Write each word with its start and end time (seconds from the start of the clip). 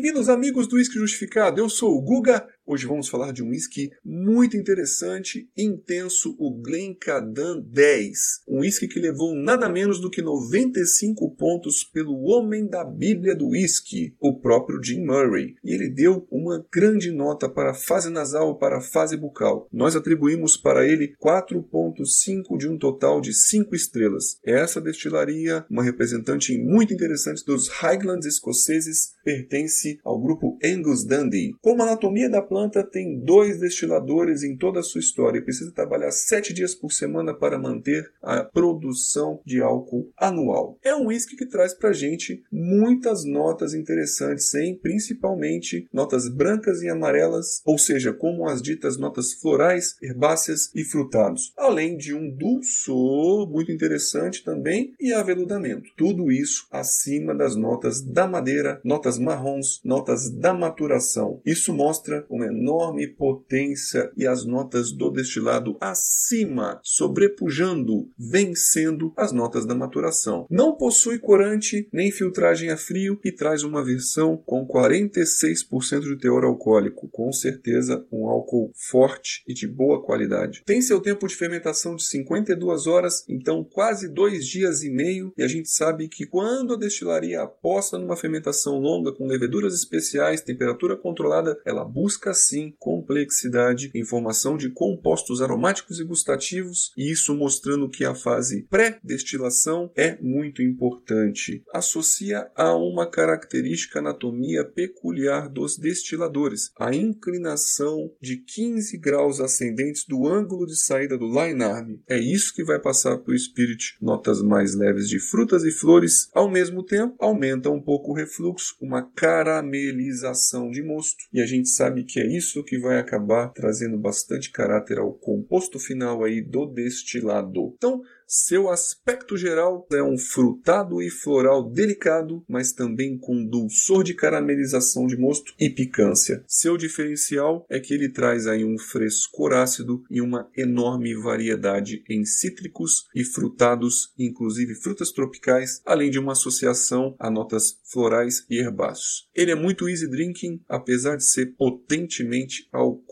Bem-vindos, 0.00 0.30
amigos 0.30 0.66
do 0.66 0.76
Whisky 0.76 0.94
Justificado. 0.94 1.60
Eu 1.60 1.68
sou 1.68 1.94
o 1.94 2.00
Guga. 2.00 2.48
Hoje 2.72 2.86
vamos 2.86 3.08
falar 3.08 3.32
de 3.32 3.42
um 3.42 3.48
whisky 3.48 3.90
muito 4.04 4.56
interessante, 4.56 5.50
intenso, 5.58 6.36
o 6.38 6.52
Glencadan 6.62 7.60
10. 7.66 8.42
Um 8.46 8.60
whisky 8.60 8.86
que 8.86 9.00
levou 9.00 9.34
nada 9.34 9.68
menos 9.68 10.00
do 10.00 10.08
que 10.08 10.22
95 10.22 11.34
pontos 11.34 11.82
pelo 11.82 12.22
homem 12.26 12.68
da 12.68 12.84
Bíblia 12.84 13.34
do 13.34 13.48
whisky, 13.48 14.14
o 14.20 14.38
próprio 14.38 14.80
Jim 14.80 15.04
Murray. 15.04 15.56
E 15.64 15.74
ele 15.74 15.88
deu 15.88 16.28
uma 16.30 16.64
grande 16.72 17.10
nota 17.10 17.48
para 17.48 17.72
a 17.72 17.74
fase 17.74 18.08
nasal 18.08 18.56
para 18.56 18.78
a 18.78 18.80
fase 18.80 19.16
bucal. 19.16 19.66
Nós 19.72 19.96
atribuímos 19.96 20.56
para 20.56 20.86
ele 20.86 21.16
4.5 21.20 22.56
de 22.56 22.68
um 22.68 22.78
total 22.78 23.20
de 23.20 23.34
5 23.34 23.74
estrelas. 23.74 24.38
Essa 24.46 24.80
destilaria, 24.80 25.66
uma 25.68 25.82
representante 25.82 26.56
muito 26.56 26.94
interessante 26.94 27.44
dos 27.44 27.66
Highlands 27.66 28.28
escoceses, 28.28 29.14
pertence 29.24 29.98
ao 30.04 30.20
grupo 30.22 30.56
Angus 30.64 31.04
Dundee. 31.04 31.56
Como 31.60 31.82
a 31.82 31.86
anatomia 31.86 32.30
da 32.30 32.40
planta 32.40 32.59
planta 32.60 32.84
tem 32.84 33.18
dois 33.18 33.58
destiladores 33.58 34.42
em 34.42 34.54
toda 34.54 34.80
a 34.80 34.82
sua 34.82 35.00
história 35.00 35.38
e 35.38 35.42
precisa 35.42 35.72
trabalhar 35.72 36.10
sete 36.10 36.52
dias 36.52 36.74
por 36.74 36.92
semana 36.92 37.32
para 37.32 37.58
manter 37.58 38.12
a 38.22 38.44
produção 38.44 39.40
de 39.46 39.62
álcool 39.62 40.10
anual. 40.14 40.78
É 40.84 40.94
um 40.94 41.06
whisky 41.06 41.36
que 41.36 41.46
traz 41.46 41.72
para 41.72 41.94
gente 41.94 42.42
muitas 42.52 43.24
notas 43.24 43.72
interessantes, 43.72 44.54
hein? 44.54 44.78
principalmente 44.82 45.88
notas 45.90 46.28
brancas 46.28 46.82
e 46.82 46.90
amarelas, 46.90 47.62
ou 47.64 47.78
seja, 47.78 48.12
como 48.12 48.46
as 48.46 48.60
ditas 48.60 48.98
notas 48.98 49.32
florais, 49.32 49.96
herbáceas 50.02 50.70
e 50.74 50.84
frutados, 50.84 51.54
além 51.56 51.96
de 51.96 52.14
um 52.14 52.28
dulçor 52.30 53.50
muito 53.50 53.72
interessante 53.72 54.44
também 54.44 54.92
e 55.00 55.14
aveludamento. 55.14 55.88
Tudo 55.96 56.30
isso 56.30 56.66
acima 56.70 57.34
das 57.34 57.56
notas 57.56 58.02
da 58.02 58.28
madeira, 58.28 58.82
notas 58.84 59.18
marrons, 59.18 59.80
notas 59.82 60.28
da 60.28 60.52
maturação. 60.52 61.40
Isso 61.46 61.72
mostra 61.72 62.26
uma 62.40 62.46
enorme 62.46 63.06
potência 63.06 64.10
e 64.16 64.26
as 64.26 64.44
notas 64.46 64.92
do 64.92 65.10
destilado 65.10 65.76
acima, 65.80 66.80
sobrepujando, 66.82 68.08
vencendo 68.18 69.12
as 69.16 69.30
notas 69.30 69.66
da 69.66 69.74
maturação. 69.74 70.46
Não 70.50 70.76
possui 70.76 71.18
corante 71.18 71.86
nem 71.92 72.10
filtragem 72.10 72.70
a 72.70 72.76
frio 72.76 73.20
e 73.22 73.30
traz 73.30 73.62
uma 73.62 73.84
versão 73.84 74.38
com 74.38 74.66
46% 74.66 76.00
de 76.00 76.18
teor 76.18 76.44
alcoólico, 76.44 77.08
com 77.08 77.30
certeza 77.32 78.06
um 78.10 78.26
álcool 78.26 78.72
forte 78.74 79.42
e 79.46 79.52
de 79.52 79.68
boa 79.68 80.02
qualidade. 80.02 80.62
Tem 80.64 80.80
seu 80.80 81.00
tempo 81.00 81.26
de 81.26 81.36
fermentação 81.36 81.94
de 81.94 82.04
52 82.04 82.86
horas, 82.86 83.24
então 83.28 83.62
quase 83.62 84.08
dois 84.08 84.46
dias 84.46 84.82
e 84.82 84.90
meio, 84.90 85.32
e 85.36 85.42
a 85.42 85.48
gente 85.48 85.68
sabe 85.68 86.08
que 86.08 86.26
quando 86.26 86.74
a 86.74 86.78
destilaria 86.78 87.42
aposta 87.42 87.98
numa 87.98 88.16
fermentação 88.16 88.78
longa 88.78 89.12
com 89.12 89.26
leveduras 89.26 89.74
especiais, 89.74 90.40
temperatura 90.40 90.96
controlada, 90.96 91.58
ela 91.64 91.84
busca 91.84 92.29
sim 92.34 92.74
complexidade, 92.78 93.90
informação 93.94 94.56
de 94.56 94.70
compostos 94.70 95.40
aromáticos 95.42 96.00
e 96.00 96.04
gustativos, 96.04 96.92
e 96.96 97.10
isso 97.10 97.34
mostrando 97.34 97.88
que 97.88 98.04
a 98.04 98.14
fase 98.14 98.66
pré-destilação 98.70 99.90
é 99.96 100.16
muito 100.20 100.62
importante. 100.62 101.62
Associa 101.72 102.50
a 102.54 102.74
uma 102.74 103.08
característica 103.08 103.98
anatomia 103.98 104.64
peculiar 104.64 105.48
dos 105.48 105.76
destiladores, 105.76 106.70
a 106.78 106.94
inclinação 106.94 108.12
de 108.20 108.36
15 108.36 108.98
graus 108.98 109.40
ascendentes 109.40 110.04
do 110.06 110.26
ângulo 110.26 110.66
de 110.66 110.76
saída 110.76 111.16
do 111.16 111.26
line 111.26 111.62
arm. 111.62 111.96
É 112.08 112.18
isso 112.18 112.54
que 112.54 112.64
vai 112.64 112.78
passar 112.78 113.18
para 113.18 113.32
o 113.32 113.38
spirit 113.38 113.96
notas 114.00 114.42
mais 114.42 114.74
leves 114.74 115.08
de 115.08 115.18
frutas 115.18 115.64
e 115.64 115.70
flores, 115.70 116.28
ao 116.34 116.50
mesmo 116.50 116.82
tempo 116.84 117.16
aumenta 117.18 117.70
um 117.70 117.80
pouco 117.80 118.12
o 118.12 118.14
refluxo, 118.14 118.76
uma 118.80 119.02
caramelização 119.02 120.70
de 120.70 120.82
mosto, 120.82 121.24
e 121.32 121.40
a 121.40 121.46
gente 121.46 121.68
sabe 121.68 122.04
que 122.04 122.19
é 122.20 122.26
isso 122.26 122.64
que 122.64 122.78
vai 122.78 122.98
acabar 122.98 123.48
trazendo 123.48 123.98
bastante 123.98 124.50
caráter 124.50 124.98
ao 124.98 125.12
composto 125.12 125.78
final 125.78 126.24
aí 126.24 126.40
do 126.40 126.66
destilado. 126.66 127.72
Então, 127.76 128.02
seu 128.32 128.70
aspecto 128.70 129.36
geral 129.36 129.88
é 129.90 130.00
um 130.00 130.16
frutado 130.16 131.02
e 131.02 131.10
floral 131.10 131.68
delicado, 131.68 132.44
mas 132.48 132.70
também 132.70 133.18
com 133.18 133.44
dulçor 133.44 134.04
de 134.04 134.14
caramelização 134.14 135.08
de 135.08 135.16
mosto 135.16 135.52
e 135.58 135.68
picância. 135.68 136.44
Seu 136.46 136.76
diferencial 136.76 137.66
é 137.68 137.80
que 137.80 137.92
ele 137.92 138.08
traz 138.08 138.46
aí 138.46 138.64
um 138.64 138.78
frescor 138.78 139.52
ácido 139.52 140.04
e 140.08 140.20
uma 140.20 140.48
enorme 140.56 141.12
variedade 141.12 142.04
em 142.08 142.24
cítricos 142.24 143.08
e 143.12 143.24
frutados, 143.24 144.12
inclusive 144.16 144.76
frutas 144.76 145.10
tropicais, 145.10 145.82
além 145.84 146.08
de 146.08 146.20
uma 146.20 146.30
associação 146.30 147.16
a 147.18 147.28
notas 147.28 147.80
florais 147.82 148.46
e 148.48 148.60
herbáceos. 148.60 149.28
Ele 149.34 149.50
é 149.50 149.56
muito 149.56 149.88
easy 149.88 150.08
drinking, 150.08 150.60
apesar 150.68 151.16
de 151.16 151.24
ser 151.24 151.46
potentemente 151.56 152.68
alcoólico. 152.70 153.09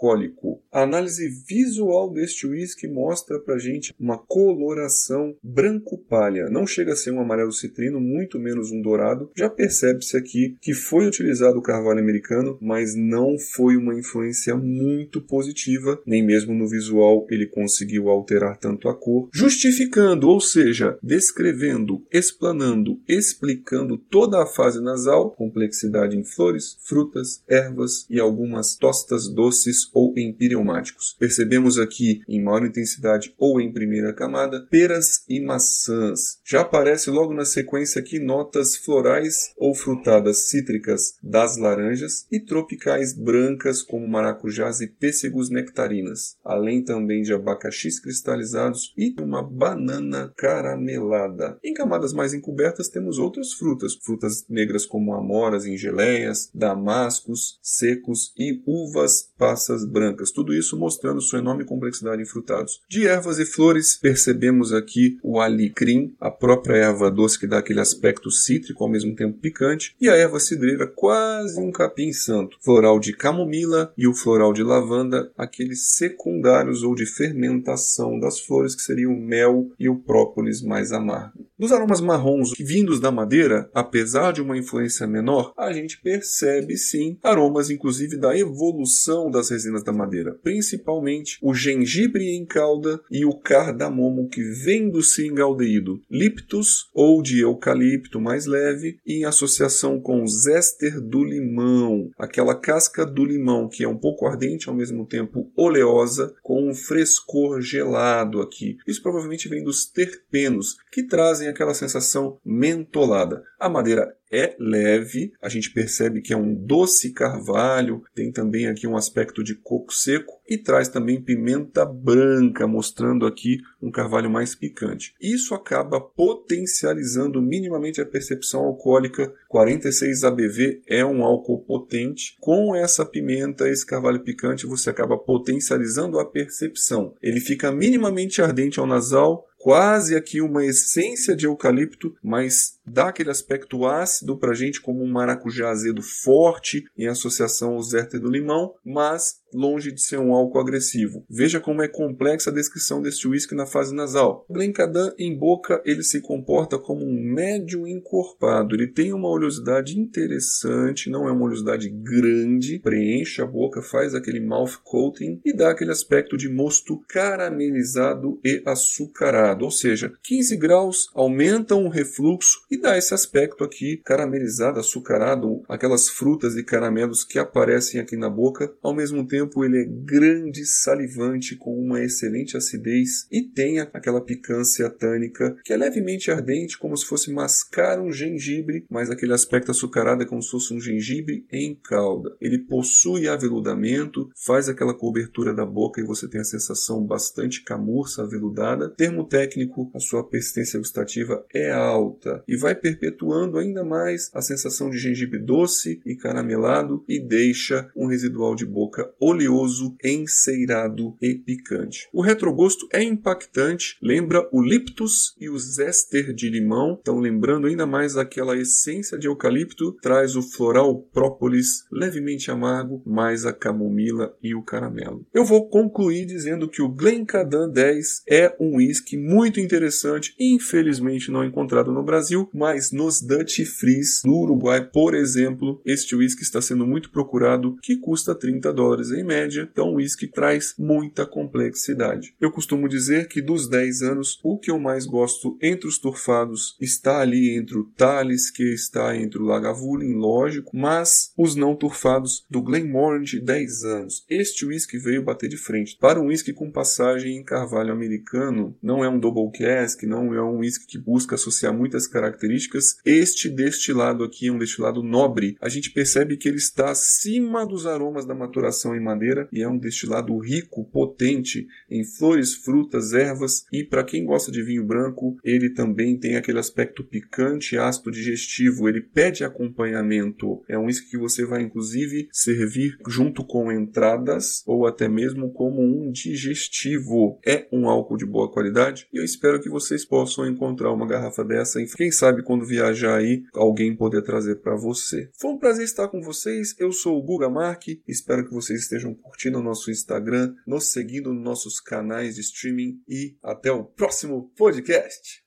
A 0.70 0.82
análise 0.82 1.28
visual 1.46 2.12
deste 2.12 2.46
whisky 2.46 2.86
mostra 2.86 3.40
pra 3.40 3.58
gente 3.58 3.94
uma 3.98 4.16
coloração 4.16 5.34
branco 5.42 5.98
palha. 5.98 6.48
Não 6.48 6.66
chega 6.66 6.92
a 6.92 6.96
ser 6.96 7.10
um 7.10 7.20
amarelo 7.20 7.52
citrino, 7.52 8.00
muito 8.00 8.38
menos 8.38 8.70
um 8.70 8.80
dourado. 8.80 9.30
Já 9.36 9.50
percebe-se 9.50 10.16
aqui 10.16 10.56
que 10.60 10.72
foi 10.72 11.06
utilizado 11.06 11.58
o 11.58 11.62
carvalho 11.62 11.98
americano, 11.98 12.58
mas 12.60 12.94
não 12.94 13.38
foi 13.38 13.76
uma 13.76 13.98
influência 13.98 14.54
muito 14.56 15.20
positiva, 15.20 16.00
nem 16.06 16.24
mesmo 16.24 16.54
no 16.54 16.68
visual 16.68 17.26
ele 17.30 17.46
conseguiu 17.46 18.08
alterar 18.08 18.56
tanto 18.56 18.88
a 18.88 18.94
cor, 18.94 19.28
justificando, 19.32 20.28
ou 20.28 20.40
seja, 20.40 20.98
descrevendo, 21.02 22.04
explanando, 22.12 23.00
explicando 23.08 23.98
toda 23.98 24.42
a 24.42 24.46
fase 24.46 24.80
nasal, 24.80 25.30
complexidade 25.32 26.16
em 26.16 26.24
flores, 26.24 26.76
frutas, 26.84 27.42
ervas 27.48 28.06
e 28.08 28.20
algumas 28.20 28.76
tostas 28.76 29.28
doces 29.28 29.87
ou 29.92 30.12
empireumáticos. 30.16 31.16
Percebemos 31.18 31.78
aqui 31.78 32.22
em 32.28 32.42
maior 32.42 32.64
intensidade 32.64 33.34
ou 33.38 33.60
em 33.60 33.72
primeira 33.72 34.12
camada 34.12 34.66
peras 34.70 35.24
e 35.28 35.40
maçãs. 35.40 36.38
Já 36.44 36.62
aparece 36.62 37.10
logo 37.10 37.32
na 37.32 37.44
sequência 37.44 38.00
aqui 38.00 38.18
notas 38.18 38.76
florais 38.76 39.52
ou 39.56 39.74
frutadas 39.74 40.48
cítricas 40.48 41.14
das 41.22 41.56
laranjas 41.56 42.26
e 42.30 42.40
tropicais 42.40 43.12
brancas 43.12 43.82
como 43.82 44.06
maracujás 44.08 44.80
e 44.80 44.86
pêssegos 44.86 45.50
nectarinas, 45.50 46.36
além 46.44 46.82
também 46.82 47.22
de 47.22 47.32
abacaxis 47.32 48.00
cristalizados 48.00 48.92
e 48.96 49.14
uma 49.20 49.42
banana 49.42 50.32
caramelada. 50.36 51.58
Em 51.62 51.74
camadas 51.74 52.12
mais 52.12 52.34
encobertas 52.34 52.88
temos 52.88 53.18
outras 53.18 53.52
frutas, 53.52 53.94
frutas 53.94 54.44
negras 54.48 54.86
como 54.86 55.14
amoras 55.14 55.66
em 55.66 55.76
geleias, 55.76 56.50
damascos 56.54 57.58
secos 57.62 58.32
e 58.38 58.62
uvas 58.66 59.30
passas 59.38 59.77
brancas, 59.84 60.30
tudo 60.30 60.54
isso 60.54 60.78
mostrando 60.78 61.20
sua 61.20 61.38
enorme 61.38 61.64
complexidade 61.64 62.22
em 62.22 62.26
frutados. 62.26 62.80
De 62.88 63.06
ervas 63.06 63.38
e 63.38 63.46
flores 63.46 63.96
percebemos 63.96 64.72
aqui 64.72 65.18
o 65.22 65.40
alecrim, 65.40 66.14
a 66.20 66.30
própria 66.30 66.76
erva 66.76 67.10
doce 67.10 67.38
que 67.38 67.46
dá 67.46 67.58
aquele 67.58 67.80
aspecto 67.80 68.30
cítrico 68.30 68.84
ao 68.84 68.90
mesmo 68.90 69.14
tempo 69.14 69.38
picante, 69.38 69.94
e 70.00 70.08
a 70.08 70.14
erva 70.14 70.40
cidreira 70.40 70.86
quase 70.86 71.60
um 71.60 71.70
capim 71.70 72.12
santo, 72.12 72.56
floral 72.60 72.98
de 73.00 73.12
camomila 73.12 73.92
e 73.96 74.06
o 74.06 74.14
floral 74.14 74.52
de 74.52 74.62
lavanda, 74.62 75.30
aqueles 75.36 75.92
secundários 75.92 76.82
ou 76.82 76.94
de 76.94 77.06
fermentação 77.06 78.18
das 78.18 78.40
flores 78.40 78.74
que 78.74 78.82
seriam 78.82 79.12
o 79.12 79.20
mel 79.20 79.70
e 79.78 79.88
o 79.88 79.96
própolis 79.96 80.62
mais 80.62 80.92
amargo. 80.92 81.47
Dos 81.58 81.72
aromas 81.72 82.00
marrons 82.00 82.52
vindos 82.58 83.00
da 83.00 83.10
madeira, 83.10 83.70
apesar 83.74 84.32
de 84.32 84.40
uma 84.40 84.56
influência 84.56 85.06
menor, 85.06 85.52
a 85.56 85.72
gente 85.72 86.00
percebe 86.00 86.76
sim 86.76 87.18
aromas 87.22 87.70
inclusive 87.70 88.16
da 88.16 88.36
evolução 88.36 89.30
das 89.30 89.50
resinas 89.50 89.82
da 89.82 89.92
madeira, 89.92 90.38
principalmente 90.42 91.38
o 91.42 91.54
gengibre 91.54 92.30
em 92.30 92.46
calda 92.46 93.00
e 93.10 93.24
o 93.24 93.34
cardamomo 93.34 94.28
que 94.28 94.42
vem 94.42 94.78
tendo-se 94.78 95.26
engaldeído 95.26 96.00
liptus 96.08 96.88
ou 96.94 97.20
de 97.20 97.40
eucalipto 97.40 98.20
mais 98.20 98.46
leve 98.46 98.98
em 99.04 99.24
associação 99.24 100.00
com 100.00 100.22
o 100.22 100.28
zéster 100.28 101.00
do 101.00 101.24
limão, 101.24 102.10
aquela 102.16 102.54
casca 102.54 103.04
do 103.04 103.24
limão 103.24 103.68
que 103.68 103.82
é 103.82 103.88
um 103.88 103.96
pouco 103.96 104.26
ardente 104.26 104.68
ao 104.68 104.74
mesmo 104.74 105.04
tempo 105.04 105.50
oleosa 105.56 106.32
com 106.42 106.70
um 106.70 106.74
frescor 106.74 107.60
gelado 107.60 108.40
aqui. 108.40 108.78
Isso 108.86 109.02
provavelmente 109.02 109.48
vem 109.48 109.64
dos 109.64 109.84
terpenos 109.84 110.76
que 110.92 111.02
trazem 111.02 111.47
aquela 111.48 111.74
sensação 111.74 112.38
mentolada. 112.44 113.42
A 113.58 113.68
madeira 113.68 114.16
é 114.30 114.54
leve, 114.58 115.32
a 115.40 115.48
gente 115.48 115.72
percebe 115.72 116.20
que 116.20 116.32
é 116.32 116.36
um 116.36 116.54
doce 116.54 117.12
carvalho, 117.12 118.02
tem 118.14 118.30
também 118.30 118.66
aqui 118.66 118.86
um 118.86 118.96
aspecto 118.96 119.42
de 119.42 119.54
coco 119.54 119.92
seco 119.92 120.38
e 120.48 120.56
traz 120.56 120.88
também 120.88 121.20
pimenta 121.20 121.84
branca, 121.84 122.66
mostrando 122.66 123.26
aqui 123.26 123.58
um 123.82 123.90
carvalho 123.90 124.30
mais 124.30 124.54
picante. 124.54 125.14
Isso 125.20 125.54
acaba 125.54 126.00
potencializando 126.00 127.40
minimamente 127.40 128.00
a 128.00 128.06
percepção 128.06 128.64
alcoólica. 128.64 129.32
46 129.48 130.24
ABV 130.24 130.82
é 130.86 131.04
um 131.04 131.24
álcool 131.24 131.58
potente. 131.60 132.36
Com 132.40 132.74
essa 132.74 133.04
pimenta, 133.04 133.68
esse 133.68 133.84
carvalho 133.84 134.20
picante, 134.20 134.66
você 134.66 134.90
acaba 134.90 135.16
potencializando 135.16 136.18
a 136.18 136.24
percepção. 136.24 137.14
Ele 137.22 137.40
fica 137.40 137.72
minimamente 137.72 138.42
ardente 138.42 138.80
ao 138.80 138.86
nasal, 138.86 139.47
quase 139.58 140.14
aqui 140.14 140.40
uma 140.40 140.64
essência 140.64 141.34
de 141.34 141.46
eucalipto, 141.46 142.16
mas 142.22 142.78
dá 142.86 143.08
aquele 143.08 143.30
aspecto 143.30 143.86
ácido 143.86 144.38
para 144.38 144.54
gente 144.54 144.80
como 144.80 145.02
um 145.02 145.10
maracujá 145.10 145.68
azedo 145.68 146.00
forte 146.00 146.84
em 146.96 147.08
associação 147.08 147.74
ao 147.74 147.82
zéter 147.82 148.20
do 148.20 148.30
limão, 148.30 148.74
mas 148.84 149.40
longe 149.52 149.92
de 149.92 150.02
ser 150.02 150.18
um 150.18 150.32
álcool 150.32 150.60
agressivo. 150.60 151.24
Veja 151.28 151.60
como 151.60 151.82
é 151.82 151.88
complexa 151.88 152.50
a 152.50 152.52
descrição 152.52 153.02
deste 153.02 153.26
whisky 153.26 153.54
na 153.54 153.66
fase 153.66 153.94
nasal. 153.94 154.44
O 154.48 154.52
Glencadan 154.52 155.12
em 155.18 155.36
boca 155.36 155.82
ele 155.84 156.02
se 156.02 156.20
comporta 156.20 156.78
como 156.78 157.04
um 157.04 157.22
médio 157.22 157.86
encorpado. 157.86 158.74
Ele 158.74 158.86
tem 158.86 159.12
uma 159.12 159.28
oleosidade 159.28 159.98
interessante, 159.98 161.10
não 161.10 161.28
é 161.28 161.32
uma 161.32 161.44
oleosidade 161.44 161.88
grande, 161.88 162.78
preenche 162.78 163.40
a 163.42 163.46
boca, 163.46 163.82
faz 163.82 164.14
aquele 164.14 164.40
mouth 164.40 164.78
coating 164.84 165.40
e 165.44 165.52
dá 165.52 165.70
aquele 165.70 165.90
aspecto 165.90 166.36
de 166.36 166.48
mosto 166.48 167.00
caramelizado 167.08 168.38
e 168.44 168.62
açucarado. 168.66 169.64
Ou 169.64 169.70
seja, 169.70 170.12
15 170.22 170.56
graus 170.56 171.08
aumentam 171.14 171.84
o 171.84 171.88
refluxo 171.88 172.60
e 172.70 172.76
dá 172.76 172.96
esse 172.96 173.14
aspecto 173.14 173.64
aqui 173.64 173.98
caramelizado, 174.04 174.78
açucarado, 174.78 175.62
aquelas 175.68 176.08
frutas 176.08 176.56
e 176.56 176.62
caramelos 176.62 177.24
que 177.24 177.38
aparecem 177.38 178.00
aqui 178.00 178.16
na 178.16 178.28
boca, 178.28 178.72
ao 178.82 178.94
mesmo 178.94 179.26
tempo 179.26 179.37
tempo 179.38 179.64
ele 179.64 179.82
é 179.82 179.84
grande, 179.84 180.66
salivante, 180.66 181.54
com 181.54 181.78
uma 181.78 182.02
excelente 182.02 182.56
acidez 182.56 183.26
e 183.30 183.42
tem 183.42 183.78
aquela 183.78 184.20
picância 184.20 184.90
tânica 184.90 185.56
que 185.64 185.72
é 185.72 185.76
levemente 185.76 186.30
ardente, 186.30 186.76
como 186.76 186.96
se 186.96 187.06
fosse 187.06 187.32
mascar 187.32 188.00
um 188.00 188.10
gengibre, 188.10 188.84
mas 188.90 189.10
aquele 189.10 189.32
aspecto 189.32 189.70
açucarado 189.70 190.22
é 190.22 190.26
como 190.26 190.42
se 190.42 190.50
fosse 190.50 190.74
um 190.74 190.80
gengibre 190.80 191.46
em 191.52 191.74
calda. 191.74 192.36
Ele 192.40 192.58
possui 192.58 193.28
aveludamento, 193.28 194.28
faz 194.44 194.68
aquela 194.68 194.94
cobertura 194.94 195.54
da 195.54 195.64
boca 195.64 196.00
e 196.00 196.04
você 196.04 196.28
tem 196.28 196.40
a 196.40 196.44
sensação 196.44 197.04
bastante 197.04 197.62
camurça, 197.62 198.22
aveludada. 198.22 198.90
Termo 198.90 199.24
técnico, 199.24 199.90
a 199.94 200.00
sua 200.00 200.28
persistência 200.28 200.78
gustativa 200.78 201.44
é 201.54 201.70
alta 201.70 202.42
e 202.48 202.56
vai 202.56 202.74
perpetuando 202.74 203.58
ainda 203.58 203.84
mais 203.84 204.30
a 204.34 204.42
sensação 204.42 204.90
de 204.90 204.98
gengibre 204.98 205.38
doce 205.38 206.00
e 206.04 206.16
caramelado 206.16 207.04
e 207.08 207.20
deixa 207.20 207.88
um 207.94 208.06
residual 208.06 208.54
de 208.54 208.66
boca 208.66 209.12
oleoso, 209.28 209.94
enceirado 210.02 211.14
e 211.20 211.34
picante. 211.34 212.08
O 212.12 212.22
retrogosto 212.22 212.88
é 212.92 213.02
impactante, 213.02 213.96
lembra 214.02 214.48
o 214.50 214.62
liptus 214.62 215.34
e 215.38 215.48
o 215.48 215.58
zester 215.58 216.32
de 216.32 216.48
limão, 216.48 216.98
então 217.00 217.18
lembrando 217.18 217.66
ainda 217.66 217.86
mais 217.86 218.16
aquela 218.16 218.56
essência 218.56 219.18
de 219.18 219.26
eucalipto, 219.26 219.92
traz 220.00 220.36
o 220.36 220.42
floral 220.42 221.02
própolis 221.12 221.84
levemente 221.92 222.50
amargo, 222.50 223.02
mais 223.04 223.44
a 223.44 223.52
camomila 223.52 224.34
e 224.42 224.54
o 224.54 224.62
caramelo. 224.62 225.26
Eu 225.32 225.44
vou 225.44 225.68
concluir 225.68 226.24
dizendo 226.24 226.68
que 226.68 226.80
o 226.80 226.88
Glencadan 226.88 227.68
10 227.68 228.22
é 228.28 228.54
um 228.58 228.76
whisky 228.76 229.16
muito 229.16 229.60
interessante, 229.60 230.34
infelizmente 230.38 231.30
não 231.30 231.44
encontrado 231.44 231.92
no 231.92 232.02
Brasil, 232.02 232.48
mas 232.54 232.92
nos 232.92 233.20
Dutch 233.20 233.64
Freeze 233.64 234.22
do 234.24 234.34
Uruguai, 234.34 234.84
por 234.84 235.14
exemplo, 235.14 235.80
este 235.84 236.16
whisky 236.16 236.42
está 236.42 236.60
sendo 236.60 236.86
muito 236.86 237.10
procurado, 237.10 237.76
que 237.82 237.96
custa 237.96 238.34
30 238.34 238.72
dólares 238.72 239.10
em 239.18 239.24
média, 239.24 239.68
então 239.70 239.90
o 239.90 239.94
whisky 239.96 240.26
traz 240.26 240.74
muita 240.78 241.26
complexidade. 241.26 242.34
Eu 242.40 242.50
costumo 242.50 242.88
dizer 242.88 243.28
que 243.28 243.42
dos 243.42 243.68
10 243.68 244.02
anos, 244.02 244.38
o 244.42 244.58
que 244.58 244.70
eu 244.70 244.78
mais 244.78 245.06
gosto 245.06 245.56
entre 245.60 245.88
os 245.88 245.98
turfados 245.98 246.76
está 246.80 247.20
ali 247.20 247.56
entre 247.56 247.78
o 247.78 247.84
Thales, 247.84 248.50
que 248.50 248.62
está 248.62 249.16
entre 249.16 249.38
o 249.38 249.44
Lagavulin, 249.44 250.14
lógico, 250.14 250.76
mas 250.76 251.32
os 251.36 251.54
não 251.54 251.74
turfados 251.74 252.46
do 252.50 252.62
Glenmorangie 252.62 253.40
10 253.40 253.84
anos. 253.84 254.24
Este 254.28 254.64
whisky 254.64 254.98
veio 254.98 255.22
bater 255.22 255.48
de 255.48 255.56
frente. 255.56 255.96
Para 256.00 256.20
um 256.20 256.26
whisky 256.26 256.52
com 256.52 256.70
passagem 256.70 257.36
em 257.36 257.44
carvalho 257.44 257.92
americano, 257.92 258.76
não 258.82 259.04
é 259.04 259.08
um 259.08 259.18
double 259.18 259.50
cask, 259.52 260.02
não 260.04 260.34
é 260.34 260.42
um 260.42 260.58
whisky 260.58 260.86
que 260.86 260.98
busca 260.98 261.34
associar 261.34 261.72
muitas 261.72 262.06
características. 262.06 262.96
Este 263.04 263.48
destilado 263.48 264.24
aqui 264.24 264.48
é 264.48 264.52
um 264.52 264.58
destilado 264.58 265.02
nobre. 265.02 265.56
A 265.60 265.68
gente 265.68 265.90
percebe 265.90 266.36
que 266.36 266.48
ele 266.48 266.58
está 266.58 266.90
acima 266.90 267.66
dos 267.66 267.86
aromas 267.86 268.26
da 268.26 268.34
maturação 268.34 268.94
em 268.94 269.00
madeira 269.08 269.48
e 269.52 269.62
é 269.62 269.68
um 269.68 269.78
destilado 269.78 270.36
rico, 270.38 270.84
potente 270.84 271.66
em 271.90 272.04
flores, 272.04 272.54
frutas, 272.54 273.12
ervas 273.12 273.64
e 273.72 273.82
para 273.82 274.04
quem 274.04 274.24
gosta 274.24 274.52
de 274.52 274.62
vinho 274.62 274.84
branco, 274.84 275.36
ele 275.42 275.70
também 275.70 276.16
tem 276.16 276.36
aquele 276.36 276.58
aspecto 276.58 277.02
picante, 277.02 277.78
ácido 277.78 278.10
digestivo, 278.10 278.88
ele 278.88 279.00
pede 279.00 279.44
acompanhamento. 279.44 280.62
É 280.68 280.78
um 280.78 280.86
whisky 280.86 281.10
que 281.10 281.18
você 281.18 281.44
vai 281.44 281.62
inclusive 281.62 282.28
servir 282.32 282.96
junto 283.06 283.44
com 283.44 283.72
entradas 283.72 284.62
ou 284.66 284.86
até 284.86 285.08
mesmo 285.08 285.52
como 285.52 285.82
um 285.82 286.10
digestivo. 286.10 287.38
É 287.46 287.66
um 287.72 287.88
álcool 287.88 288.16
de 288.16 288.26
boa 288.26 288.50
qualidade 288.50 289.06
e 289.12 289.18
eu 289.18 289.24
espero 289.24 289.60
que 289.60 289.68
vocês 289.68 290.04
possam 290.04 290.46
encontrar 290.46 290.92
uma 290.92 291.06
garrafa 291.06 291.44
dessa 291.44 291.80
e 291.80 291.86
quem 291.86 292.10
sabe 292.10 292.42
quando 292.42 292.66
viajar 292.66 293.16
aí 293.16 293.44
alguém 293.54 293.96
poder 293.96 294.22
trazer 294.22 294.56
para 294.56 294.76
você. 294.76 295.30
Foi 295.38 295.50
um 295.50 295.58
prazer 295.58 295.84
estar 295.84 296.08
com 296.08 296.20
vocês. 296.20 296.74
Eu 296.78 296.92
sou 296.92 297.18
o 297.18 297.22
Guga 297.22 297.48
Mark, 297.48 297.88
espero 298.06 298.46
que 298.46 298.54
vocês 298.54 298.80
estejam 298.80 298.97
estejam 298.98 299.14
curtindo 299.14 299.58
o 299.58 299.62
nosso 299.62 299.90
Instagram, 299.90 300.54
nos 300.66 300.92
seguindo 300.92 301.32
nos 301.32 301.42
nossos 301.42 301.80
canais 301.80 302.34
de 302.34 302.40
streaming 302.40 303.00
e 303.08 303.36
até 303.42 303.70
o 303.70 303.84
próximo 303.84 304.52
podcast. 304.56 305.42